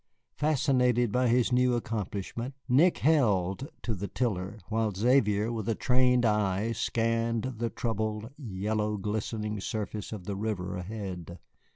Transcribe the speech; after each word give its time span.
Fascinated 0.33 1.11
by 1.11 1.27
a 1.27 1.43
new 1.51 1.75
accomplishment, 1.75 2.55
Nick 2.67 2.97
held 3.05 3.67
to 3.83 3.93
the 3.93 4.07
tiller, 4.07 4.57
while 4.67 4.91
Xavier 4.91 5.51
with 5.51 5.69
a 5.69 5.75
trained 5.75 6.25
eye 6.25 6.71
scanned 6.71 7.57
the 7.59 7.69
troubled, 7.69 8.31
yellow 8.35 8.97
glistening 8.97 9.59
surface 9.61 10.11
of 10.11 10.23
the 10.23 10.35
river 10.35 10.75
ahead. 10.75 11.37